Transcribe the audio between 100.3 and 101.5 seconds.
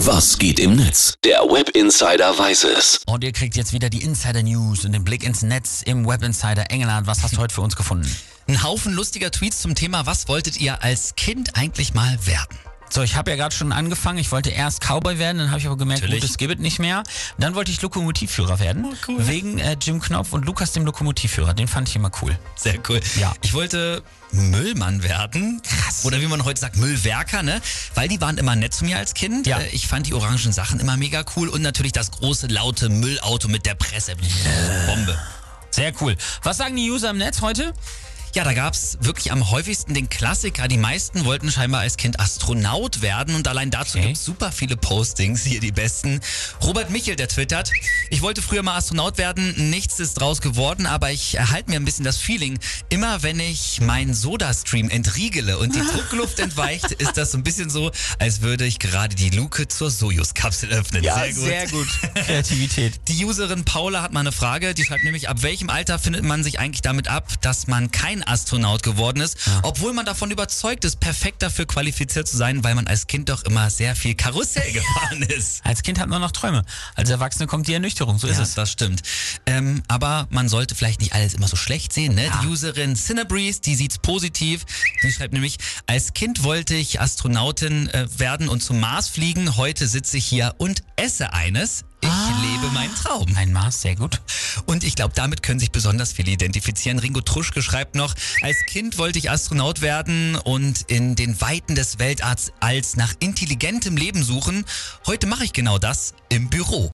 und in den